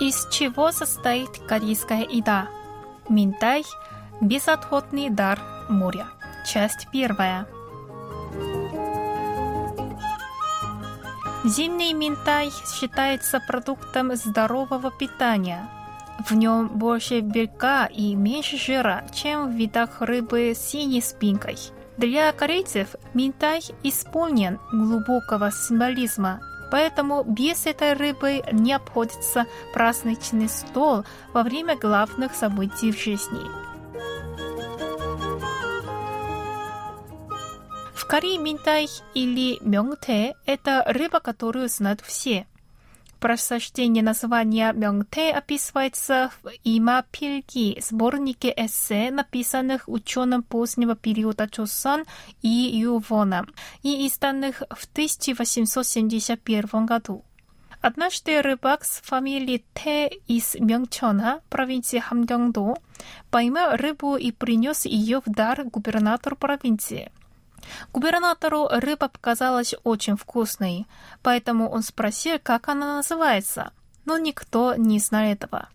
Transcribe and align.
Из 0.00 0.28
чего 0.30 0.70
состоит 0.70 1.30
корейская 1.48 2.02
еда? 2.02 2.48
Минтай– 3.08 3.64
безотходный 4.20 5.10
дар 5.10 5.40
моря. 5.68 6.06
Часть 6.46 6.86
первая. 6.92 7.48
Зимний 11.44 11.94
минтай 11.94 12.50
считается 12.50 13.40
продуктом 13.44 14.14
здорового 14.14 14.92
питания. 14.92 15.68
В 16.28 16.32
нем 16.32 16.68
больше 16.68 17.18
белка 17.20 17.86
и 17.86 18.14
меньше 18.14 18.56
жира, 18.56 19.04
чем 19.12 19.50
в 19.50 19.56
видах 19.56 20.00
рыбы 20.00 20.52
с 20.54 20.60
синей 20.60 21.02
спинкой. 21.02 21.56
Для 21.96 22.30
корейцев 22.30 22.94
минтай 23.14 23.62
исполнен 23.82 24.60
глубокого 24.70 25.50
символизма– 25.50 26.40
Поэтому 26.70 27.24
без 27.24 27.66
этой 27.66 27.94
рыбы 27.94 28.42
не 28.52 28.72
обходится 28.72 29.46
праздничный 29.72 30.48
стол 30.48 31.04
во 31.32 31.42
время 31.42 31.76
главных 31.76 32.34
событий 32.34 32.92
в 32.92 32.98
жизни. 32.98 33.40
В 37.94 38.06
Корее 38.06 38.38
минтай 38.38 38.88
или 39.14 39.58
мёнгте– 39.60 40.34
это 40.46 40.82
рыба, 40.86 41.20
которую 41.20 41.68
знают 41.68 42.00
все– 42.00 42.46
Происхождение 43.20 44.04
названия 44.04 44.72
Мёнгте 44.72 45.32
описывается 45.32 46.30
в 46.40 46.50
Има 46.62 47.04
Пильги, 47.10 47.76
сборнике 47.80 48.54
эссе, 48.56 49.10
написанных 49.10 49.88
ученым 49.88 50.44
позднего 50.44 50.94
периода 50.94 51.48
Чосон 51.48 52.04
и 52.42 52.48
Ювоном 52.48 53.48
и 53.82 54.06
изданных 54.06 54.62
в 54.70 54.84
1871 54.92 56.86
году. 56.86 57.24
Однажды 57.80 58.42
рыбак 58.42 58.84
с 58.84 59.00
фамилией 59.02 59.64
Те 59.72 60.08
из 60.26 60.56
Мёнгчона, 60.56 61.40
провинции 61.48 62.00
Хамгёнгдо, 62.00 62.74
поймал 63.30 63.76
рыбу 63.76 64.16
и 64.16 64.32
принес 64.32 64.84
ее 64.84 65.20
в 65.24 65.30
дар 65.30 65.62
губернатору 65.64 66.34
провинции. 66.34 67.12
Губернатору 67.92 68.68
рыба 68.68 69.08
показалась 69.08 69.74
очень 69.84 70.16
вкусной, 70.16 70.86
поэтому 71.22 71.68
он 71.70 71.82
спросил, 71.82 72.38
как 72.42 72.68
она 72.68 72.96
называется, 72.96 73.72
но 74.04 74.18
никто 74.18 74.74
не 74.74 74.98
знал 74.98 75.22
этого. 75.22 75.68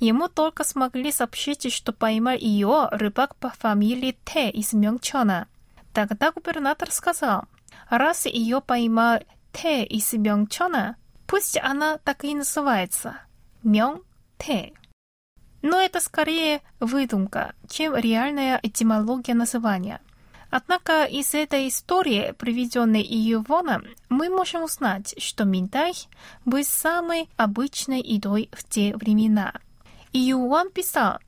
Ему 0.00 0.28
только 0.28 0.64
смогли 0.64 1.12
сообщить, 1.12 1.72
что 1.72 1.92
поймал 1.92 2.36
ее 2.36 2.88
рыбак 2.90 3.36
по 3.36 3.50
фамилии 3.50 4.16
Т 4.24 4.50
из 4.50 4.72
Мёнгчона. 4.72 5.46
Тогда 5.92 6.32
губернатор 6.32 6.90
сказал, 6.90 7.44
раз 7.90 8.26
ее 8.26 8.60
поймал 8.60 9.20
Т 9.52 9.84
из 9.84 10.12
Мёнгчона, 10.12 10.96
пусть 11.26 11.56
она 11.58 11.98
так 11.98 12.24
и 12.24 12.34
называется– 12.34 13.20
Мёng-Т. 13.62 14.72
Но 15.62 15.80
это 15.80 16.00
скорее 16.00 16.60
выдумка, 16.78 17.54
чем 17.68 17.96
реальная 17.96 18.60
этимология 18.62 19.34
названия– 19.34 20.00
Однако 20.50 21.04
из 21.04 21.34
этой 21.34 21.68
истории, 21.68 22.32
приведенной 22.38 23.02
Иевоном, 23.02 23.84
мы 24.08 24.30
можем 24.30 24.64
узнать, 24.64 25.14
что 25.18 25.44
минтай 25.44 25.92
был 26.46 26.64
самой 26.64 27.28
обычной 27.36 28.00
едой 28.00 28.48
в 28.52 28.64
те 28.64 28.96
времена. 28.96 29.52
Июан 30.12 30.70
писал, 30.70 31.18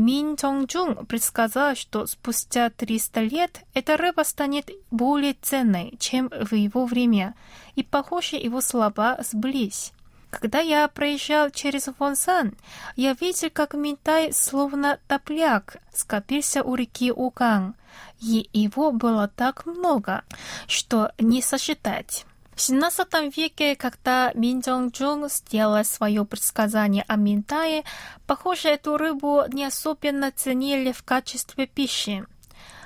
Мин 0.00 0.36
Чонgjун 0.36 1.04
предсказал, 1.04 1.74
что 1.76 2.06
спустя 2.06 2.70
300 2.70 3.20
лет 3.20 3.60
эта 3.74 3.98
рыба 3.98 4.22
станет 4.22 4.70
более 4.90 5.36
ценной, 5.42 5.94
чем 5.98 6.30
в 6.30 6.54
его 6.54 6.86
время, 6.86 7.34
и, 7.74 7.82
похоже, 7.82 8.36
его 8.36 8.62
слова 8.62 9.18
сблизь. 9.20 9.92
Когда 10.30 10.60
я 10.60 10.88
проезжал 10.88 11.50
через 11.50 11.90
Вонсан, 11.98 12.54
я 12.96 13.12
видел, 13.12 13.50
как 13.52 13.74
Минтай, 13.74 14.32
словно 14.32 14.98
топляк, 15.06 15.76
скопился 15.92 16.62
у 16.62 16.76
реки 16.76 17.12
Уган, 17.12 17.74
и 18.22 18.48
его 18.54 18.92
было 18.92 19.28
так 19.28 19.66
много, 19.66 20.24
что 20.66 21.12
не 21.18 21.42
сосчитать. 21.42 22.24
В 22.52 22.56
XVII 22.56 23.32
веке, 23.34 23.74
когда 23.76 24.32
Мин 24.34 24.60
Чжун 24.60 25.28
сделал 25.28 25.84
свое 25.84 26.24
предсказание 26.24 27.04
о 27.08 27.16
Минтае, 27.16 27.84
похоже, 28.26 28.68
эту 28.68 28.96
рыбу 28.96 29.44
не 29.48 29.64
особенно 29.64 30.30
ценили 30.30 30.92
в 30.92 31.02
качестве 31.02 31.66
пищи. 31.66 32.26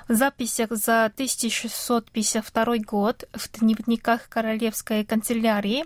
В 0.07 0.13
записях 0.13 0.69
за 0.71 1.05
1652 1.05 2.77
год 2.85 3.23
в 3.33 3.59
дневниках 3.59 4.29
Королевской 4.29 5.03
канцелярии 5.03 5.85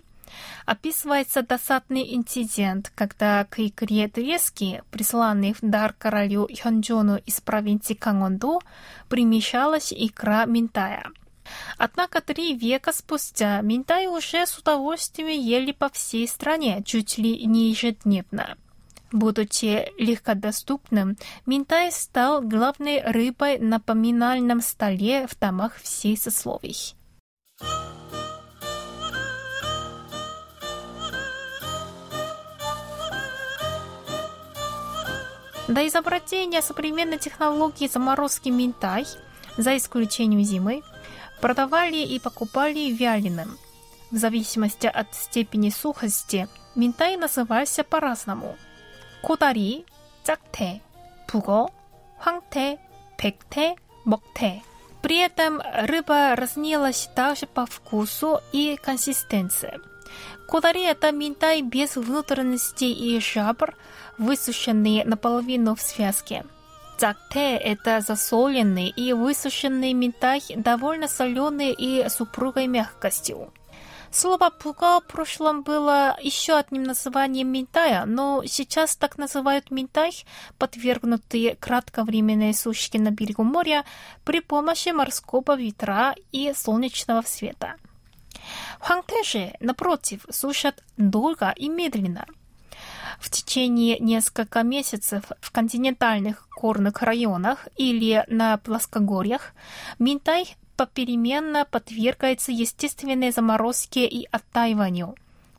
Описывается 0.65 1.41
досадный 1.41 2.15
инцидент, 2.15 2.91
когда 2.95 3.45
к 3.45 3.59
икре 3.59 4.07
трески, 4.07 4.81
присланной 4.91 5.53
в 5.53 5.59
дар 5.61 5.93
королю 5.97 6.47
Хёнджону 6.47 7.17
из 7.17 7.41
провинции 7.41 7.93
Кангондо, 7.93 8.59
примещалась 9.07 9.91
икра 9.91 10.45
минтая. 10.45 11.09
Однако 11.77 12.21
три 12.21 12.55
века 12.55 12.91
спустя 12.93 13.61
минтай 13.61 14.07
уже 14.07 14.45
с 14.45 14.57
удовольствием 14.57 15.29
ели 15.29 15.71
по 15.71 15.89
всей 15.89 16.27
стране, 16.27 16.81
чуть 16.85 17.17
ли 17.17 17.45
не 17.45 17.69
ежедневно. 17.69 18.57
Будучи 19.11 19.91
легкодоступным, 19.97 21.17
минтай 21.45 21.91
стал 21.91 22.41
главной 22.41 23.01
рыбой 23.01 23.57
на 23.57 23.79
поминальном 23.79 24.61
столе 24.61 25.25
в 25.27 25.37
домах 25.39 25.77
всей 25.81 26.15
сословий. 26.15 26.95
До 35.67 35.87
изобретения 35.87 36.63
современной 36.63 37.19
технологии 37.19 37.87
заморозки 37.87 38.49
минтай, 38.49 39.05
за 39.55 39.77
исключением 39.77 40.43
зимы, 40.43 40.81
продавали 41.41 41.97
и 41.97 42.19
покупали 42.19 42.91
вяленым. 42.91 43.57
В 44.11 44.17
зависимости 44.17 44.87
от 44.87 45.13
степени 45.13 45.69
сухости 45.69 46.47
минтай 46.75 47.17
назывался 47.17 47.83
по-разному. 47.83 48.55
Кудари, 49.21 49.85
цакте, 50.23 50.81
пуго, 51.27 51.69
хангте, 52.19 52.79
пекте, 53.17 53.75
мокте. 54.05 54.63
При 55.01 55.17
этом 55.17 55.61
рыба 55.73 56.35
разнилась 56.35 57.09
также 57.15 57.45
по 57.45 57.65
вкусу 57.65 58.41
и 58.51 58.77
консистенции. 58.81 59.79
Кудари– 60.47 60.83
это 60.85 61.11
минтай 61.11 61.61
без 61.61 61.95
внутренностей 61.95 62.91
и 62.91 63.19
жабр, 63.19 63.75
высушенные 64.17 65.05
наполовину 65.05 65.75
в 65.75 65.81
связке. 65.81 66.43
Цакте– 66.99 67.55
это 67.55 68.01
засоленный 68.01 68.89
и 68.89 69.13
высушенный 69.13 69.93
минтай, 69.93 70.41
довольно 70.57 71.07
соленый 71.07 71.71
и 71.71 72.03
с 72.03 72.19
упругой 72.19 72.67
мягкостью. 72.67 73.53
Слово 74.11 74.49
«пуга» 74.49 74.99
в 74.99 75.05
прошлом 75.07 75.63
было 75.63 76.17
еще 76.21 76.57
одним 76.57 76.83
названием 76.83 77.47
минтая, 77.47 78.03
но 78.05 78.43
сейчас 78.45 78.97
так 78.97 79.17
называют 79.17 79.71
минтай, 79.71 80.11
подвергнутые 80.57 81.55
кратковременной 81.55 82.53
сушке 82.53 82.99
на 82.99 83.11
берегу 83.11 83.43
моря 83.43 83.85
при 84.25 84.41
помощи 84.41 84.89
морского 84.89 85.55
ветра 85.55 86.15
и 86.33 86.51
солнечного 86.53 87.21
света. 87.21 87.75
Хангте 88.81 89.23
же, 89.23 89.53
напротив, 89.61 90.25
сушат 90.29 90.83
долго 90.97 91.53
и 91.55 91.69
медленно– 91.69 92.25
в 93.19 93.29
течение 93.29 93.99
нескольких 93.99 94.63
месяцев 94.63 95.23
в 95.41 95.51
континентальных 95.51 96.47
горных 96.59 97.01
районах 97.01 97.67
или 97.77 98.23
на 98.27 98.57
плоскогорьях 98.57 99.53
Минтай 99.97 100.55
попеременно 100.75 101.65
подвергается 101.65 102.51
естественной 102.51 103.31
заморозке 103.31 104.07
и 104.07 104.27
оттаиванию, 104.31 105.15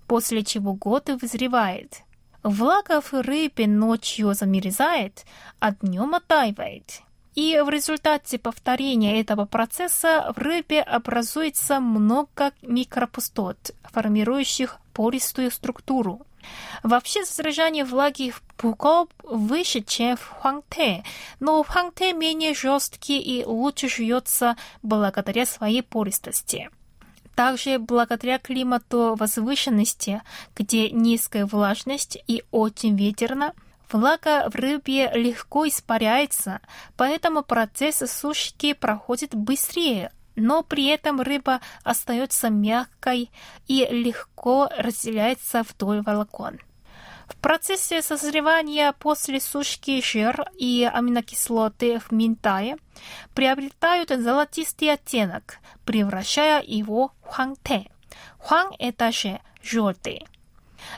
после 0.06 0.42
чего 0.42 0.72
год 0.72 1.10
вызревает. 1.20 2.02
Влага 2.42 3.02
в 3.02 3.12
рыбе 3.12 3.66
ночью 3.66 4.32
замерзает, 4.32 5.26
а 5.58 5.72
днем 5.72 6.14
оттаивает. 6.14 7.02
И 7.34 7.60
в 7.64 7.68
результате 7.68 8.38
повторения 8.38 9.20
этого 9.20 9.44
процесса 9.44 10.32
в 10.34 10.38
рыбе 10.38 10.80
образуется 10.80 11.80
много 11.80 12.52
микропустот, 12.62 13.72
формирующих 13.84 14.78
пористую 14.94 15.50
структуру. 15.50 16.26
Вообще 16.82 17.24
содержание 17.24 17.84
влаги 17.84 18.30
в 18.30 18.42
пуко 18.56 19.06
выше, 19.22 19.80
чем 19.80 20.16
в 20.16 20.26
хуангте, 20.26 21.04
но 21.38 21.62
хуангте 21.62 22.12
менее 22.12 22.54
жесткий 22.54 23.20
и 23.20 23.44
лучше 23.44 23.88
жуется 23.88 24.56
благодаря 24.82 25.46
своей 25.46 25.82
пористости. 25.82 26.70
Также 27.34 27.78
благодаря 27.78 28.38
климату 28.38 29.14
возвышенности, 29.18 30.22
где 30.56 30.90
низкая 30.90 31.46
влажность 31.46 32.18
и 32.26 32.42
очень 32.50 32.96
ветерно, 32.96 33.54
влага 33.90 34.48
в 34.50 34.54
рыбе 34.54 35.10
легко 35.14 35.66
испаряется, 35.66 36.60
поэтому 36.96 37.42
процесс 37.42 37.98
сушки 38.10 38.72
проходит 38.72 39.34
быстрее, 39.34 40.12
но 40.40 40.62
при 40.62 40.86
этом 40.86 41.20
рыба 41.20 41.60
остается 41.84 42.50
мягкой 42.50 43.30
и 43.66 43.86
легко 43.90 44.68
разделяется 44.76 45.62
вдоль 45.62 46.02
волокон. 46.02 46.58
В 47.28 47.36
процессе 47.36 48.02
созревания 48.02 48.92
после 48.92 49.40
сушки 49.40 50.02
жир 50.02 50.46
и 50.58 50.88
аминокислоты 50.92 52.00
в 52.00 52.10
минтае 52.10 52.76
приобретают 53.34 54.10
золотистый 54.10 54.92
оттенок, 54.92 55.58
превращая 55.84 56.60
его 56.62 57.12
в 57.22 57.28
хуангте. 57.28 57.88
Хуан– 58.38 58.72
это 58.80 59.12
же 59.12 59.40
желтый. 59.62 60.26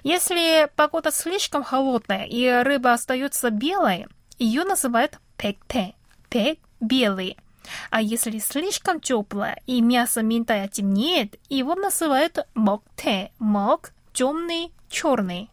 Если 0.04 0.70
погода 0.74 1.10
слишком 1.10 1.62
холодная 1.62 2.24
и 2.24 2.48
рыба 2.62 2.92
остается 2.94 3.50
белой, 3.50 4.06
ее 4.38 4.64
называют 4.64 5.18
пекте. 5.36 5.94
Пек– 6.30 6.58
белый. 6.80 7.36
А 7.90 8.00
если 8.00 8.38
слишком 8.38 9.00
теплое 9.00 9.60
и 9.66 9.80
мясо 9.80 10.22
минтая 10.22 10.68
темнеет, 10.68 11.36
его 11.48 11.74
называют 11.74 12.46
мокте. 12.54 13.30
Мок– 13.38 13.92
темный, 14.12 14.72
черный. 14.88 15.50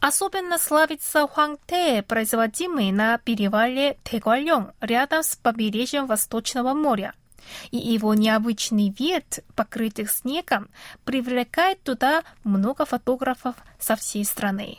Особенно 0.00 0.58
славится 0.58 1.28
хуангте, 1.28 2.02
производимый 2.02 2.90
на 2.90 3.18
перевале 3.18 3.98
Тэгуальон, 4.02 4.72
рядом 4.80 5.22
с 5.22 5.36
побережьем 5.36 6.06
Восточного 6.06 6.74
моря. 6.74 7.14
И 7.70 7.76
его 7.76 8.14
необычный 8.14 8.90
вид, 8.90 9.44
покрытых 9.54 10.10
снегом, 10.10 10.68
привлекает 11.04 11.82
туда 11.82 12.24
много 12.42 12.84
фотографов 12.84 13.54
со 13.78 13.94
всей 13.94 14.24
страны. 14.24 14.78